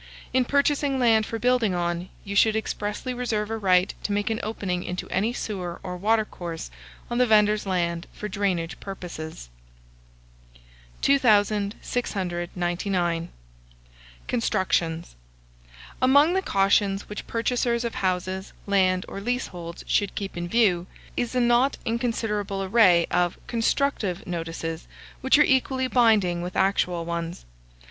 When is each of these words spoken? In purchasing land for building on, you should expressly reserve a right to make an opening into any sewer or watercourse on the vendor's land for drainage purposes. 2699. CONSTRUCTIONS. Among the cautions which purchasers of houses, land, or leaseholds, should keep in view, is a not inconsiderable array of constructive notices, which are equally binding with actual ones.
In 0.33 0.45
purchasing 0.45 0.97
land 0.97 1.27
for 1.27 1.37
building 1.37 1.75
on, 1.75 2.09
you 2.23 2.35
should 2.35 2.55
expressly 2.55 3.13
reserve 3.13 3.51
a 3.51 3.57
right 3.59 3.93
to 4.01 4.11
make 4.11 4.31
an 4.31 4.39
opening 4.41 4.83
into 4.83 5.07
any 5.11 5.31
sewer 5.31 5.79
or 5.83 5.95
watercourse 5.95 6.71
on 7.11 7.19
the 7.19 7.27
vendor's 7.27 7.67
land 7.67 8.07
for 8.11 8.27
drainage 8.27 8.79
purposes. 8.79 9.49
2699. 11.03 13.29
CONSTRUCTIONS. 14.27 15.15
Among 16.01 16.33
the 16.33 16.41
cautions 16.41 17.07
which 17.07 17.27
purchasers 17.27 17.83
of 17.83 17.93
houses, 17.93 18.53
land, 18.65 19.05
or 19.07 19.21
leaseholds, 19.21 19.83
should 19.85 20.15
keep 20.15 20.35
in 20.35 20.47
view, 20.47 20.87
is 21.15 21.35
a 21.35 21.39
not 21.39 21.77
inconsiderable 21.85 22.63
array 22.63 23.05
of 23.11 23.37
constructive 23.45 24.25
notices, 24.25 24.87
which 25.21 25.37
are 25.37 25.43
equally 25.43 25.85
binding 25.85 26.41
with 26.41 26.55
actual 26.55 27.05
ones. 27.05 27.45